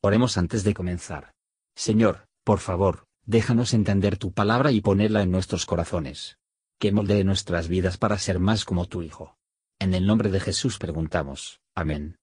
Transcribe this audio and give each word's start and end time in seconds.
Oremos 0.00 0.38
antes 0.38 0.62
de 0.62 0.74
comenzar. 0.74 1.32
Señor, 1.74 2.28
por 2.44 2.60
favor, 2.60 3.06
déjanos 3.26 3.74
entender 3.74 4.16
tu 4.16 4.32
palabra 4.32 4.70
y 4.70 4.80
ponerla 4.80 5.22
en 5.22 5.32
nuestros 5.32 5.66
corazones. 5.66 6.38
Que 6.78 6.92
moldee 6.92 7.24
nuestras 7.24 7.68
vidas 7.68 7.98
para 7.98 8.16
ser 8.18 8.38
más 8.38 8.64
como 8.64 8.86
tu 8.86 9.02
Hijo. 9.02 9.36
En 9.80 9.94
el 9.94 10.06
nombre 10.06 10.30
de 10.30 10.38
Jesús 10.38 10.78
preguntamos. 10.78 11.60
Amén. 11.74 12.16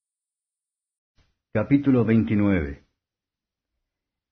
Capítulo 1.54 2.06
29 2.06 2.86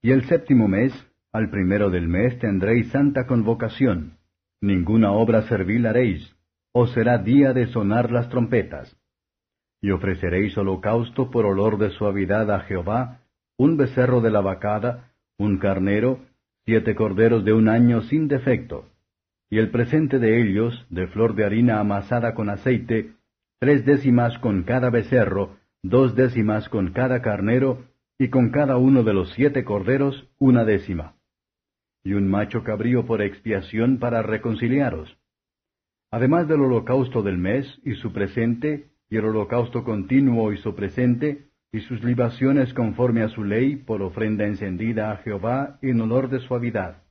Y 0.01 0.11
el 0.11 0.25
séptimo 0.29 0.69
mes, 0.69 0.93
al 1.33 1.49
primero 1.49 1.89
del 1.89 2.07
mes 2.07 2.39
tendréis 2.39 2.91
santa 2.91 3.27
convocación. 3.27 4.19
Ninguna 4.61 5.11
obra 5.11 5.47
servil 5.49 5.85
haréis, 5.85 6.33
o 6.71 6.87
será 6.87 7.17
día 7.17 7.51
de 7.51 7.67
sonar 7.67 8.09
las 8.09 8.29
trompetas. 8.29 8.97
Y 9.81 9.91
ofreceréis 9.91 10.57
holocausto 10.57 11.29
por 11.29 11.45
olor 11.45 11.77
de 11.77 11.89
suavidad 11.91 12.49
a 12.49 12.61
Jehová, 12.61 13.22
un 13.63 13.77
becerro 13.77 14.19
de 14.19 14.29
la 14.29 14.41
vacada, 14.41 15.13
un 15.37 15.57
carnero, 15.57 16.19
siete 16.65 16.95
corderos 16.95 17.45
de 17.45 17.53
un 17.53 17.69
año 17.69 18.01
sin 18.01 18.27
defecto, 18.27 18.89
y 19.49 19.57
el 19.57 19.71
presente 19.71 20.19
de 20.19 20.41
ellos, 20.41 20.85
de 20.89 21.07
flor 21.07 21.33
de 21.33 21.45
harina 21.45 21.79
amasada 21.79 22.33
con 22.33 22.49
aceite, 22.49 23.13
tres 23.61 23.85
décimas 23.85 24.37
con 24.39 24.63
cada 24.63 24.89
becerro, 24.89 25.55
dos 25.81 26.13
décimas 26.13 26.67
con 26.67 26.91
cada 26.91 27.21
carnero, 27.21 27.85
y 28.19 28.27
con 28.27 28.49
cada 28.49 28.75
uno 28.75 29.03
de 29.03 29.13
los 29.13 29.31
siete 29.31 29.63
corderos 29.63 30.27
una 30.39 30.65
décima. 30.65 31.15
Y 32.03 32.15
un 32.15 32.29
macho 32.29 32.65
cabrío 32.65 33.05
por 33.05 33.21
expiación 33.21 33.97
para 33.97 34.23
reconciliaros. 34.23 35.17
Además 36.11 36.49
del 36.49 36.59
holocausto 36.59 37.23
del 37.23 37.37
mes 37.37 37.79
y 37.85 37.93
su 37.93 38.11
presente, 38.11 38.89
y 39.09 39.15
el 39.15 39.23
holocausto 39.23 39.85
continuo 39.85 40.51
y 40.51 40.57
su 40.57 40.75
presente, 40.75 41.52
y 41.73 41.81
sus 41.81 42.03
libaciones 42.03 42.71
conforme 42.75 43.23
a 43.23 43.29
su 43.29 43.43
ley 43.43 43.75
por 43.75 44.03
ofrenda 44.03 44.45
encendida 44.45 45.11
a 45.11 45.17
Jehová 45.17 45.79
en 45.81 45.99
olor 45.99 46.29
de 46.29 46.39
suavidad. 46.39 47.01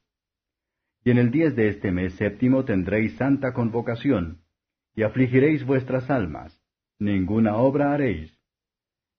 Y 1.05 1.11
en 1.11 1.19
el 1.19 1.33
diez 1.33 1.57
de 1.57 1.69
este 1.69 1.91
mes 1.91 2.15
séptimo 2.15 2.65
tendréis 2.65 3.17
santa 3.17 3.55
convocación, 3.55 4.39
y 4.95 5.03
afligiréis 5.03 5.67
vuestras 5.67 6.09
almas, 6.11 6.63
ninguna 7.01 7.57
obra 7.57 7.93
haréis. 7.93 8.39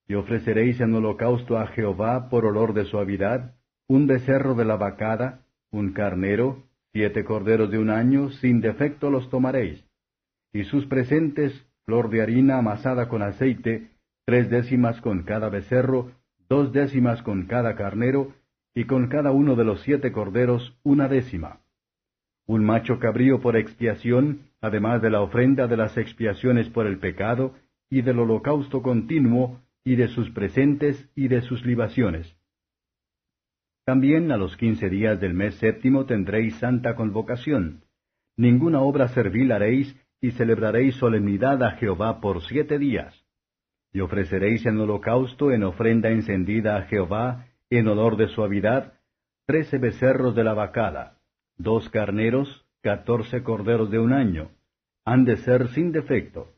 Y 0.07 0.13
ofreceréis 0.13 0.79
en 0.79 0.95
holocausto 0.95 1.57
a 1.57 1.67
Jehová 1.67 2.29
por 2.29 2.45
olor 2.45 2.73
de 2.73 2.85
suavidad, 2.85 3.55
un 3.89 4.07
becerro 4.07 4.55
de 4.55 4.63
la 4.63 4.77
vacada, 4.77 5.45
un 5.71 5.91
carnero, 5.91 6.63
siete 6.93 7.25
corderos 7.25 7.69
de 7.69 7.79
un 7.79 7.89
año, 7.89 8.29
sin 8.29 8.61
defecto 8.61 9.09
los 9.09 9.29
tomaréis. 9.29 9.83
Y 10.53 10.63
sus 10.63 10.85
presentes, 10.85 11.53
flor 11.83 12.09
de 12.09 12.21
harina 12.21 12.59
amasada 12.59 13.09
con 13.09 13.21
aceite, 13.21 13.92
tres 14.25 14.49
décimas 14.49 15.01
con 15.01 15.23
cada 15.23 15.49
becerro, 15.49 16.11
dos 16.49 16.71
décimas 16.71 17.21
con 17.23 17.45
cada 17.45 17.75
carnero, 17.75 18.33
y 18.73 18.85
con 18.85 19.07
cada 19.07 19.31
uno 19.31 19.55
de 19.55 19.65
los 19.65 19.81
siete 19.81 20.11
corderos 20.11 20.77
una 20.83 21.07
décima. 21.07 21.59
Un 22.45 22.63
macho 22.65 22.99
cabrío 22.99 23.39
por 23.41 23.55
expiación, 23.55 24.49
además 24.61 25.01
de 25.01 25.09
la 25.09 25.21
ofrenda 25.21 25.67
de 25.67 25.77
las 25.77 25.97
expiaciones 25.97 26.69
por 26.69 26.87
el 26.87 26.99
pecado, 26.99 27.53
y 27.89 28.01
del 28.01 28.19
holocausto 28.19 28.81
continuo, 28.81 29.61
y 29.83 29.95
de 29.95 30.07
sus 30.07 30.29
presentes 30.31 31.09
y 31.15 31.27
de 31.27 31.41
sus 31.41 31.65
libaciones. 31.65 32.37
También 33.85 34.31
a 34.31 34.37
los 34.37 34.55
quince 34.55 34.89
días 34.89 35.19
del 35.19 35.33
mes 35.33 35.55
séptimo 35.55 36.05
tendréis 36.05 36.55
santa 36.55 36.95
convocación. 36.95 37.83
Ninguna 38.37 38.79
obra 38.79 39.09
servil 39.09 39.51
haréis, 39.51 39.95
y 40.21 40.31
celebraréis 40.31 40.95
solemnidad 40.95 41.61
a 41.63 41.71
Jehová 41.71 42.21
por 42.21 42.41
siete 42.43 42.79
días 42.79 43.22
y 43.93 43.99
ofreceréis 44.01 44.65
en 44.65 44.79
holocausto 44.79 45.51
en 45.51 45.63
ofrenda 45.63 46.09
encendida 46.09 46.77
a 46.77 46.81
Jehová, 46.83 47.45
en 47.69 47.87
olor 47.87 48.17
de 48.17 48.27
suavidad, 48.27 48.93
trece 49.45 49.77
becerros 49.77 50.35
de 50.35 50.43
la 50.43 50.53
vacada, 50.53 51.19
dos 51.57 51.89
carneros, 51.89 52.65
catorce 52.81 53.43
corderos 53.43 53.91
de 53.91 53.99
un 53.99 54.11
año, 54.11 54.49
han 55.05 55.25
de 55.25 55.37
ser 55.37 55.67
sin 55.69 55.91
defecto. 55.91 56.49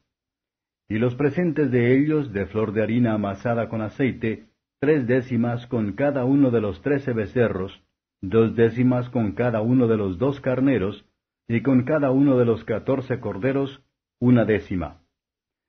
Y 0.88 0.98
los 0.98 1.16
presentes 1.16 1.72
de 1.72 1.98
ellos 1.98 2.32
de 2.32 2.46
flor 2.46 2.72
de 2.72 2.84
harina 2.84 3.14
amasada 3.14 3.68
con 3.68 3.82
aceite, 3.82 4.46
tres 4.80 5.06
décimas 5.06 5.68
con 5.68 5.94
cada 5.94 6.24
uno 6.24 6.52
de 6.52 6.62
los 6.62 6.82
trece 6.82 7.12
becerros, 7.12 7.84
dos 8.22 8.56
décimas 8.56 9.10
con 9.10 9.34
cada 9.34 9.62
uno 9.62 9.88
de 9.88 9.98
los 9.98 10.18
dos 10.18 10.40
carneros, 10.40 11.06
y 11.48 11.62
con 11.62 11.84
cada 11.84 12.12
uno 12.12 12.38
de 12.38 12.46
los 12.46 12.64
catorce 12.64 13.20
corderos, 13.20 13.84
una 14.20 14.46
décima 14.46 15.05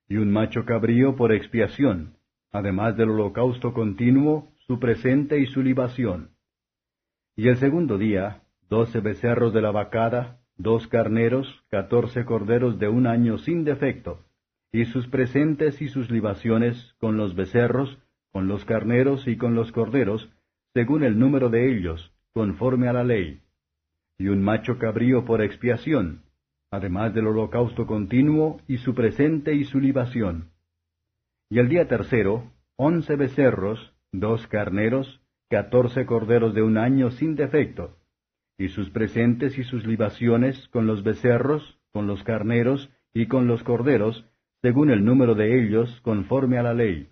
y 0.08 0.16
un 0.16 0.32
macho 0.32 0.64
cabrío 0.64 1.16
por 1.16 1.32
expiación, 1.32 2.16
además 2.52 2.96
del 2.96 3.10
holocausto 3.10 3.72
continuo, 3.72 4.52
su 4.66 4.78
presente 4.78 5.38
y 5.40 5.46
su 5.46 5.62
libación. 5.62 6.30
Y 7.36 7.48
el 7.48 7.56
segundo 7.56 7.98
día, 7.98 8.42
doce 8.68 9.00
becerros 9.00 9.52
de 9.52 9.60
la 9.60 9.70
vacada, 9.70 10.40
dos 10.56 10.86
carneros, 10.88 11.64
catorce 11.70 12.24
corderos 12.24 12.78
de 12.78 12.88
un 12.88 13.06
año 13.06 13.38
sin 13.38 13.64
defecto, 13.64 14.24
y 14.72 14.84
sus 14.86 15.06
presentes 15.08 15.80
y 15.80 15.88
sus 15.88 16.10
libaciones 16.10 16.94
con 16.98 17.16
los 17.16 17.34
becerros, 17.34 17.98
con 18.32 18.48
los 18.48 18.64
carneros 18.64 19.26
y 19.26 19.36
con 19.36 19.54
los 19.54 19.72
corderos, 19.72 20.30
según 20.74 21.04
el 21.04 21.18
número 21.18 21.48
de 21.48 21.70
ellos, 21.74 22.12
conforme 22.32 22.88
a 22.88 22.92
la 22.92 23.04
ley. 23.04 23.40
Y 24.18 24.28
un 24.28 24.42
macho 24.42 24.78
cabrío 24.78 25.24
por 25.24 25.42
expiación, 25.42 26.25
además 26.70 27.14
del 27.14 27.26
holocausto 27.26 27.86
continuo 27.86 28.60
y 28.66 28.78
su 28.78 28.94
presente 28.94 29.54
y 29.54 29.64
su 29.64 29.80
libación. 29.80 30.50
Y 31.48 31.58
el 31.58 31.68
día 31.68 31.88
tercero, 31.88 32.52
once 32.76 33.16
becerros, 33.16 33.94
dos 34.12 34.46
carneros, 34.48 35.20
catorce 35.48 36.06
corderos 36.06 36.54
de 36.54 36.62
un 36.62 36.76
año 36.76 37.10
sin 37.10 37.36
defecto, 37.36 37.96
y 38.58 38.68
sus 38.68 38.90
presentes 38.90 39.58
y 39.58 39.64
sus 39.64 39.86
libaciones 39.86 40.68
con 40.68 40.86
los 40.86 41.02
becerros, 41.02 41.78
con 41.92 42.06
los 42.06 42.22
carneros 42.24 42.90
y 43.14 43.26
con 43.26 43.46
los 43.46 43.62
corderos, 43.62 44.26
según 44.62 44.90
el 44.90 45.04
número 45.04 45.34
de 45.34 45.62
ellos, 45.62 46.00
conforme 46.02 46.58
a 46.58 46.62
la 46.62 46.74
ley, 46.74 47.10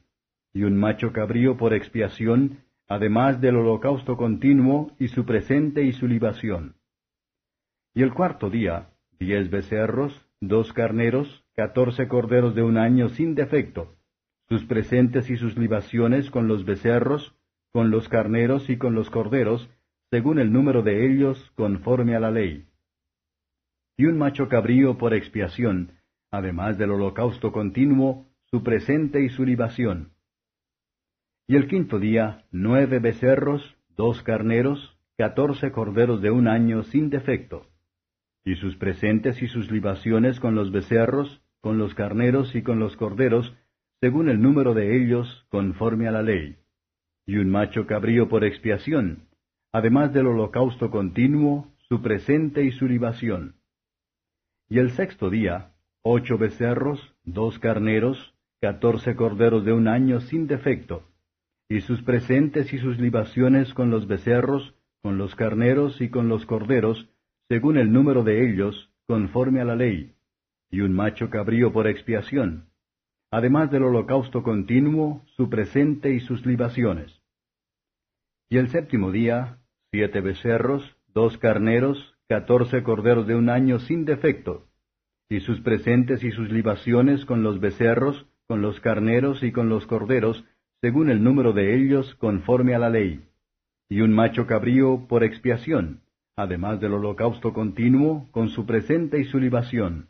y 0.52 0.64
un 0.64 0.76
macho 0.76 1.12
cabrío 1.12 1.56
por 1.56 1.74
expiación, 1.74 2.64
además 2.88 3.40
del 3.40 3.56
holocausto 3.56 4.16
continuo 4.16 4.92
y 4.98 5.08
su 5.08 5.24
presente 5.24 5.84
y 5.84 5.92
su 5.92 6.06
libación. 6.06 6.76
Y 7.94 8.02
el 8.02 8.12
cuarto 8.12 8.50
día, 8.50 8.90
diez 9.18 9.50
becerros, 9.50 10.12
dos 10.40 10.72
carneros, 10.72 11.44
catorce 11.54 12.08
corderos 12.08 12.54
de 12.54 12.62
un 12.62 12.78
año 12.78 13.08
sin 13.10 13.34
defecto, 13.34 13.94
sus 14.48 14.64
presentes 14.64 15.30
y 15.30 15.36
sus 15.36 15.56
libaciones 15.56 16.30
con 16.30 16.48
los 16.48 16.64
becerros, 16.64 17.34
con 17.72 17.90
los 17.90 18.08
carneros 18.08 18.68
y 18.70 18.76
con 18.76 18.94
los 18.94 19.10
corderos, 19.10 19.68
según 20.10 20.38
el 20.38 20.52
número 20.52 20.82
de 20.82 21.10
ellos, 21.10 21.50
conforme 21.56 22.14
a 22.14 22.20
la 22.20 22.30
ley. 22.30 22.66
Y 23.96 24.06
un 24.06 24.18
macho 24.18 24.48
cabrío 24.48 24.98
por 24.98 25.14
expiación, 25.14 25.92
además 26.30 26.78
del 26.78 26.90
holocausto 26.90 27.52
continuo, 27.52 28.28
su 28.50 28.62
presente 28.62 29.22
y 29.22 29.28
su 29.28 29.44
libación. 29.44 30.12
Y 31.46 31.56
el 31.56 31.68
quinto 31.68 31.98
día, 31.98 32.44
nueve 32.50 32.98
becerros, 32.98 33.76
dos 33.96 34.22
carneros, 34.22 34.98
catorce 35.16 35.70
corderos 35.72 36.22
de 36.22 36.30
un 36.30 36.48
año 36.48 36.82
sin 36.84 37.10
defecto 37.10 37.68
y 38.44 38.56
sus 38.56 38.76
presentes 38.76 39.40
y 39.42 39.48
sus 39.48 39.70
libaciones 39.70 40.38
con 40.38 40.54
los 40.54 40.70
becerros, 40.70 41.42
con 41.60 41.78
los 41.78 41.94
carneros 41.94 42.54
y 42.54 42.62
con 42.62 42.78
los 42.78 42.96
corderos, 42.96 43.56
según 44.00 44.28
el 44.28 44.42
número 44.42 44.74
de 44.74 44.96
ellos, 44.96 45.46
conforme 45.48 46.08
a 46.08 46.10
la 46.10 46.22
ley, 46.22 46.58
y 47.26 47.36
un 47.36 47.50
macho 47.50 47.86
cabrío 47.86 48.28
por 48.28 48.44
expiación, 48.44 49.28
además 49.72 50.12
del 50.12 50.26
holocausto 50.26 50.90
continuo, 50.90 51.72
su 51.88 52.02
presente 52.02 52.64
y 52.64 52.72
su 52.72 52.86
libación. 52.86 53.56
Y 54.68 54.78
el 54.78 54.90
sexto 54.90 55.30
día, 55.30 55.72
ocho 56.02 56.36
becerros, 56.36 57.14
dos 57.24 57.58
carneros, 57.58 58.34
catorce 58.60 59.16
corderos 59.16 59.64
de 59.64 59.72
un 59.72 59.88
año 59.88 60.20
sin 60.20 60.46
defecto, 60.46 61.08
y 61.68 61.80
sus 61.80 62.02
presentes 62.02 62.72
y 62.74 62.78
sus 62.78 62.98
libaciones 62.98 63.72
con 63.72 63.90
los 63.90 64.06
becerros, 64.06 64.74
con 65.02 65.16
los 65.16 65.34
carneros 65.34 66.00
y 66.00 66.10
con 66.10 66.28
los 66.28 66.44
corderos, 66.44 67.08
según 67.54 67.78
el 67.78 67.92
número 67.92 68.24
de 68.24 68.50
ellos, 68.50 68.90
conforme 69.06 69.60
a 69.60 69.64
la 69.64 69.76
ley, 69.76 70.12
y 70.72 70.80
un 70.80 70.92
macho 70.92 71.30
cabrío 71.30 71.72
por 71.72 71.86
expiación, 71.86 72.64
además 73.30 73.70
del 73.70 73.84
holocausto 73.84 74.42
continuo, 74.42 75.22
su 75.36 75.48
presente 75.48 76.12
y 76.12 76.18
sus 76.18 76.44
libaciones. 76.44 77.22
Y 78.50 78.56
el 78.56 78.70
séptimo 78.70 79.12
día, 79.12 79.58
siete 79.92 80.20
becerros, 80.20 80.82
dos 81.14 81.38
carneros, 81.38 82.16
catorce 82.28 82.82
corderos 82.82 83.28
de 83.28 83.36
un 83.36 83.48
año 83.48 83.78
sin 83.78 84.04
defecto, 84.04 84.66
y 85.28 85.38
sus 85.38 85.60
presentes 85.60 86.24
y 86.24 86.32
sus 86.32 86.50
libaciones 86.50 87.24
con 87.24 87.44
los 87.44 87.60
becerros, 87.60 88.26
con 88.48 88.62
los 88.62 88.80
carneros 88.80 89.44
y 89.44 89.52
con 89.52 89.68
los 89.68 89.86
corderos, 89.86 90.44
según 90.80 91.08
el 91.08 91.22
número 91.22 91.52
de 91.52 91.76
ellos, 91.76 92.16
conforme 92.16 92.74
a 92.74 92.80
la 92.80 92.90
ley, 92.90 93.24
y 93.88 94.00
un 94.00 94.12
macho 94.12 94.48
cabrío 94.48 95.06
por 95.06 95.22
expiación, 95.22 96.00
además 96.36 96.80
del 96.80 96.94
holocausto 96.94 97.52
continuo, 97.52 98.28
con 98.30 98.48
su 98.48 98.66
presente 98.66 99.20
y 99.20 99.24
su 99.24 99.38
libación. 99.38 100.08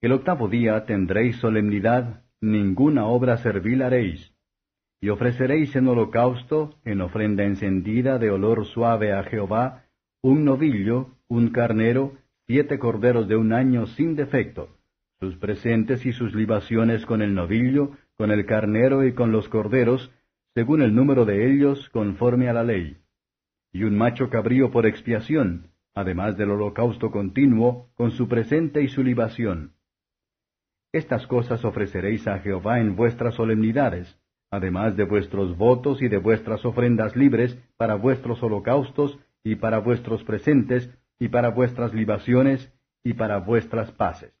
El 0.00 0.12
octavo 0.12 0.48
día 0.48 0.86
tendréis 0.86 1.36
solemnidad, 1.36 2.22
ninguna 2.40 3.06
obra 3.06 3.36
servil 3.38 3.82
haréis. 3.82 4.32
Y 5.02 5.10
ofreceréis 5.10 5.74
en 5.76 5.88
holocausto, 5.88 6.78
en 6.84 7.00
ofrenda 7.00 7.44
encendida 7.44 8.18
de 8.18 8.30
olor 8.30 8.66
suave 8.66 9.12
a 9.12 9.22
Jehová, 9.24 9.84
un 10.22 10.44
novillo, 10.44 11.08
un 11.28 11.50
carnero, 11.50 12.14
siete 12.46 12.78
corderos 12.78 13.28
de 13.28 13.36
un 13.36 13.52
año 13.52 13.86
sin 13.86 14.16
defecto, 14.16 14.76
sus 15.20 15.36
presentes 15.36 16.04
y 16.04 16.12
sus 16.12 16.34
libaciones 16.34 17.06
con 17.06 17.22
el 17.22 17.34
novillo, 17.34 17.92
con 18.16 18.30
el 18.30 18.44
carnero 18.46 19.06
y 19.06 19.12
con 19.12 19.32
los 19.32 19.48
corderos, 19.48 20.10
según 20.54 20.82
el 20.82 20.94
número 20.94 21.24
de 21.24 21.50
ellos, 21.52 21.88
conforme 21.90 22.48
a 22.48 22.52
la 22.52 22.64
ley. 22.64 22.96
Y 23.72 23.84
un 23.84 23.96
macho 23.96 24.30
cabrío 24.30 24.70
por 24.70 24.86
expiación, 24.86 25.68
además 25.94 26.36
del 26.36 26.50
holocausto 26.50 27.10
continuo, 27.10 27.90
con 27.94 28.10
su 28.10 28.28
presente 28.28 28.82
y 28.82 28.88
su 28.88 29.02
libación. 29.02 29.74
Estas 30.92 31.26
cosas 31.26 31.64
ofreceréis 31.64 32.26
a 32.26 32.40
Jehová 32.40 32.80
en 32.80 32.96
vuestras 32.96 33.34
solemnidades, 33.34 34.18
además 34.50 34.96
de 34.96 35.04
vuestros 35.04 35.56
votos 35.56 36.02
y 36.02 36.08
de 36.08 36.18
vuestras 36.18 36.64
ofrendas 36.64 37.14
libres 37.14 37.56
para 37.76 37.94
vuestros 37.94 38.42
holocaustos 38.42 39.18
y 39.44 39.54
para 39.54 39.78
vuestros 39.78 40.24
presentes 40.24 40.90
y 41.20 41.28
para 41.28 41.50
vuestras 41.50 41.94
libaciones 41.94 42.72
y 43.04 43.14
para 43.14 43.38
vuestras 43.38 43.92
paces. 43.92 44.34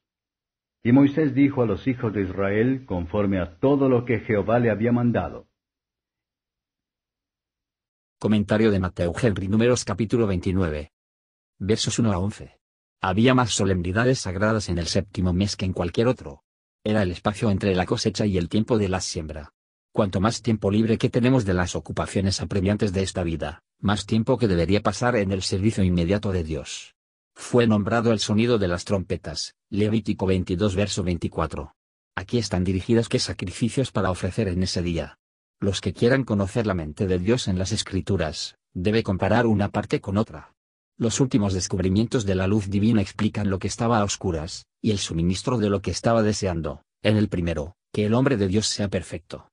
Y 0.82 0.92
Moisés 0.92 1.34
dijo 1.34 1.62
a 1.62 1.66
los 1.66 1.86
hijos 1.86 2.12
de 2.12 2.22
Israel 2.22 2.84
conforme 2.86 3.38
a 3.38 3.58
todo 3.58 3.88
lo 3.88 4.04
que 4.04 4.20
Jehová 4.20 4.58
le 4.58 4.70
había 4.70 4.92
mandado. 4.92 5.46
Comentario 8.22 8.70
de 8.70 8.78
Mateo 8.78 9.14
Henry 9.18 9.48
Números 9.48 9.86
capítulo 9.86 10.26
29. 10.26 10.92
Versos 11.58 11.98
1 11.98 12.12
a 12.12 12.18
11. 12.18 12.58
Había 13.00 13.32
más 13.32 13.50
solemnidades 13.50 14.18
sagradas 14.18 14.68
en 14.68 14.76
el 14.76 14.88
séptimo 14.88 15.32
mes 15.32 15.56
que 15.56 15.64
en 15.64 15.72
cualquier 15.72 16.06
otro. 16.06 16.42
Era 16.84 17.02
el 17.02 17.12
espacio 17.12 17.50
entre 17.50 17.74
la 17.74 17.86
cosecha 17.86 18.26
y 18.26 18.36
el 18.36 18.50
tiempo 18.50 18.76
de 18.76 18.90
la 18.90 19.00
siembra. 19.00 19.54
Cuanto 19.90 20.20
más 20.20 20.42
tiempo 20.42 20.70
libre 20.70 20.98
que 20.98 21.08
tenemos 21.08 21.46
de 21.46 21.54
las 21.54 21.74
ocupaciones 21.74 22.42
apremiantes 22.42 22.92
de 22.92 23.04
esta 23.04 23.22
vida, 23.22 23.62
más 23.78 24.04
tiempo 24.04 24.36
que 24.36 24.48
debería 24.48 24.82
pasar 24.82 25.16
en 25.16 25.32
el 25.32 25.40
servicio 25.40 25.82
inmediato 25.82 26.30
de 26.30 26.44
Dios. 26.44 26.96
Fue 27.34 27.66
nombrado 27.66 28.12
el 28.12 28.18
sonido 28.18 28.58
de 28.58 28.68
las 28.68 28.84
trompetas, 28.84 29.54
Levítico 29.70 30.26
22 30.26 30.76
verso 30.76 31.02
24. 31.02 31.74
Aquí 32.16 32.36
están 32.36 32.64
dirigidas 32.64 33.08
qué 33.08 33.18
sacrificios 33.18 33.90
para 33.90 34.10
ofrecer 34.10 34.48
en 34.48 34.62
ese 34.62 34.82
día. 34.82 35.19
Los 35.62 35.82
que 35.82 35.92
quieran 35.92 36.24
conocer 36.24 36.66
la 36.66 36.72
mente 36.72 37.06
de 37.06 37.18
Dios 37.18 37.46
en 37.46 37.58
las 37.58 37.70
Escrituras, 37.70 38.56
debe 38.72 39.02
comparar 39.02 39.46
una 39.46 39.68
parte 39.68 40.00
con 40.00 40.16
otra. 40.16 40.54
Los 40.96 41.20
últimos 41.20 41.52
descubrimientos 41.52 42.24
de 42.24 42.34
la 42.34 42.46
luz 42.46 42.70
divina 42.70 43.02
explican 43.02 43.50
lo 43.50 43.58
que 43.58 43.68
estaba 43.68 43.98
a 43.98 44.04
oscuras, 44.04 44.64
y 44.80 44.90
el 44.90 44.98
suministro 44.98 45.58
de 45.58 45.68
lo 45.68 45.82
que 45.82 45.90
estaba 45.90 46.22
deseando, 46.22 46.82
en 47.02 47.18
el 47.18 47.28
primero, 47.28 47.74
que 47.92 48.06
el 48.06 48.14
hombre 48.14 48.38
de 48.38 48.48
Dios 48.48 48.68
sea 48.68 48.88
perfecto. 48.88 49.50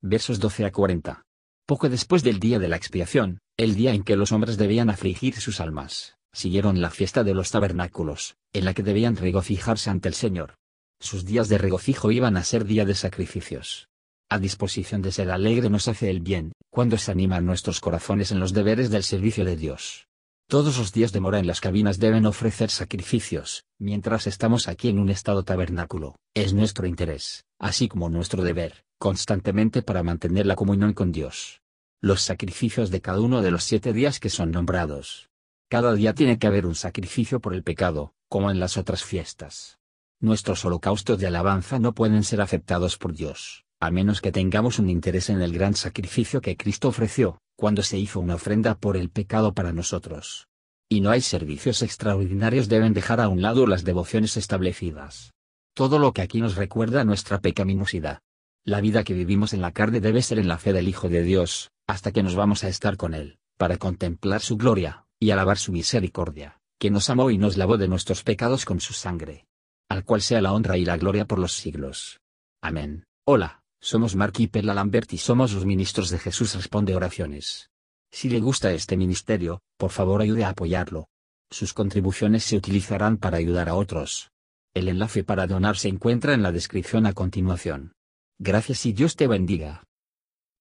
Versos 0.00 0.38
12 0.38 0.64
a 0.64 0.70
40. 0.70 1.24
Poco 1.66 1.88
después 1.88 2.22
del 2.22 2.38
día 2.38 2.60
de 2.60 2.68
la 2.68 2.76
expiación, 2.76 3.40
el 3.56 3.74
día 3.74 3.94
en 3.94 4.04
que 4.04 4.16
los 4.16 4.30
hombres 4.30 4.56
debían 4.56 4.90
afligir 4.90 5.34
sus 5.40 5.58
almas, 5.60 6.14
siguieron 6.32 6.80
la 6.80 6.90
fiesta 6.90 7.24
de 7.24 7.34
los 7.34 7.50
tabernáculos, 7.50 8.36
en 8.52 8.64
la 8.64 8.74
que 8.74 8.84
debían 8.84 9.16
regocijarse 9.16 9.90
ante 9.90 10.08
el 10.08 10.14
Señor. 10.14 10.54
Sus 11.00 11.24
días 11.24 11.48
de 11.48 11.58
regocijo 11.58 12.12
iban 12.12 12.36
a 12.36 12.44
ser 12.44 12.64
día 12.64 12.84
de 12.84 12.94
sacrificios. 12.94 13.88
A 14.32 14.38
disposición 14.38 15.02
de 15.02 15.12
ser 15.12 15.30
alegre 15.30 15.68
nos 15.68 15.88
hace 15.88 16.08
el 16.08 16.20
bien, 16.20 16.52
cuando 16.70 16.96
se 16.96 17.12
animan 17.12 17.44
nuestros 17.44 17.80
corazones 17.80 18.32
en 18.32 18.40
los 18.40 18.54
deberes 18.54 18.88
del 18.88 19.02
servicio 19.02 19.44
de 19.44 19.56
Dios. 19.56 20.08
Todos 20.48 20.78
los 20.78 20.90
días 20.90 21.12
de 21.12 21.20
mora 21.20 21.38
en 21.38 21.46
las 21.46 21.60
cabinas 21.60 21.98
deben 21.98 22.24
ofrecer 22.24 22.70
sacrificios, 22.70 23.64
mientras 23.78 24.26
estamos 24.26 24.68
aquí 24.68 24.88
en 24.88 24.98
un 24.98 25.10
estado 25.10 25.42
tabernáculo, 25.42 26.16
es 26.32 26.54
nuestro 26.54 26.86
interés, 26.86 27.44
así 27.58 27.88
como 27.88 28.08
nuestro 28.08 28.42
deber, 28.42 28.84
constantemente 28.98 29.82
para 29.82 30.02
mantener 30.02 30.46
la 30.46 30.56
comunión 30.56 30.94
con 30.94 31.12
Dios. 31.12 31.60
Los 32.00 32.22
sacrificios 32.22 32.90
de 32.90 33.02
cada 33.02 33.20
uno 33.20 33.42
de 33.42 33.50
los 33.50 33.64
siete 33.64 33.92
días 33.92 34.18
que 34.18 34.30
son 34.30 34.50
nombrados. 34.50 35.28
Cada 35.68 35.92
día 35.92 36.14
tiene 36.14 36.38
que 36.38 36.46
haber 36.46 36.64
un 36.64 36.74
sacrificio 36.74 37.38
por 37.40 37.52
el 37.52 37.62
pecado, 37.62 38.14
como 38.30 38.50
en 38.50 38.60
las 38.60 38.78
otras 38.78 39.04
fiestas. 39.04 39.78
Nuestros 40.20 40.64
holocaustos 40.64 41.18
de 41.18 41.26
alabanza 41.26 41.78
no 41.78 41.92
pueden 41.92 42.24
ser 42.24 42.40
aceptados 42.40 42.96
por 42.96 43.12
Dios, 43.12 43.66
a 43.82 43.90
menos 43.90 44.20
que 44.20 44.30
tengamos 44.30 44.78
un 44.78 44.88
interés 44.88 45.28
en 45.28 45.42
el 45.42 45.52
gran 45.52 45.74
sacrificio 45.74 46.40
que 46.40 46.56
Cristo 46.56 46.86
ofreció, 46.86 47.38
cuando 47.56 47.82
se 47.82 47.98
hizo 47.98 48.20
una 48.20 48.36
ofrenda 48.36 48.76
por 48.76 48.96
el 48.96 49.10
pecado 49.10 49.54
para 49.54 49.72
nosotros. 49.72 50.46
Y 50.88 51.00
no 51.00 51.10
hay 51.10 51.20
servicios 51.20 51.82
extraordinarios 51.82 52.68
deben 52.68 52.94
dejar 52.94 53.20
a 53.20 53.26
un 53.26 53.42
lado 53.42 53.66
las 53.66 53.82
devociones 53.82 54.36
establecidas. 54.36 55.32
Todo 55.74 55.98
lo 55.98 56.12
que 56.12 56.22
aquí 56.22 56.40
nos 56.40 56.54
recuerda 56.54 57.02
nuestra 57.02 57.40
pecaminosidad. 57.40 58.20
La 58.64 58.80
vida 58.80 59.02
que 59.02 59.14
vivimos 59.14 59.52
en 59.52 59.60
la 59.60 59.72
carne 59.72 59.98
debe 59.98 60.22
ser 60.22 60.38
en 60.38 60.46
la 60.46 60.58
fe 60.58 60.72
del 60.72 60.86
Hijo 60.86 61.08
de 61.08 61.24
Dios, 61.24 61.72
hasta 61.88 62.12
que 62.12 62.22
nos 62.22 62.36
vamos 62.36 62.62
a 62.62 62.68
estar 62.68 62.96
con 62.96 63.14
Él, 63.14 63.40
para 63.58 63.78
contemplar 63.78 64.42
su 64.42 64.56
gloria, 64.56 65.06
y 65.18 65.32
alabar 65.32 65.58
su 65.58 65.72
misericordia, 65.72 66.60
que 66.78 66.92
nos 66.92 67.10
amó 67.10 67.30
y 67.30 67.38
nos 67.38 67.56
lavó 67.56 67.78
de 67.78 67.88
nuestros 67.88 68.22
pecados 68.22 68.64
con 68.64 68.78
su 68.78 68.92
sangre. 68.92 69.44
Al 69.90 70.04
cual 70.04 70.22
sea 70.22 70.40
la 70.40 70.52
honra 70.52 70.76
y 70.76 70.84
la 70.84 70.96
gloria 70.98 71.24
por 71.24 71.40
los 71.40 71.52
siglos. 71.54 72.20
Amén. 72.62 73.06
Hola. 73.26 73.61
Somos 73.84 74.14
Mark 74.14 74.34
y 74.38 74.46
Perla 74.46 74.74
Lambert 74.74 75.12
y 75.12 75.18
somos 75.18 75.52
los 75.52 75.66
ministros 75.66 76.08
de 76.08 76.20
Jesús 76.20 76.54
Responde 76.54 76.94
Oraciones. 76.94 77.68
Si 78.12 78.28
le 78.28 78.38
gusta 78.38 78.72
este 78.72 78.96
ministerio, 78.96 79.60
por 79.76 79.90
favor 79.90 80.22
ayude 80.22 80.44
a 80.44 80.50
apoyarlo. 80.50 81.08
Sus 81.50 81.74
contribuciones 81.74 82.44
se 82.44 82.56
utilizarán 82.56 83.16
para 83.16 83.38
ayudar 83.38 83.68
a 83.68 83.74
otros. 83.74 84.30
El 84.72 84.86
enlace 84.86 85.24
para 85.24 85.48
donar 85.48 85.76
se 85.76 85.88
encuentra 85.88 86.32
en 86.32 86.44
la 86.44 86.52
descripción 86.52 87.06
a 87.06 87.12
continuación. 87.12 87.94
Gracias 88.38 88.86
y 88.86 88.92
Dios 88.92 89.16
te 89.16 89.26
bendiga. 89.26 89.82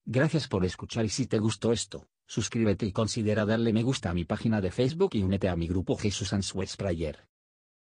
Gracias 0.04 0.48
por 0.48 0.66
escuchar 0.66 1.06
y 1.06 1.10
si 1.10 1.28
te 1.28 1.38
gustó 1.38 1.74
esto, 1.74 2.08
suscríbete 2.26 2.88
y 2.88 2.92
considera 2.92 3.46
darle 3.46 3.72
me 3.72 3.84
gusta 3.84 4.10
a 4.10 4.16
mi 4.16 4.26
página 4.26 4.62
de 4.62 4.72
Facebook 4.72 5.12
y 5.14 5.22
únete 5.22 5.48
a 5.48 5.56
mi 5.56 5.68
grupo 5.68 5.96
Jesús 5.96 6.34
Answers 6.34 6.76
Prayer. 6.76 7.31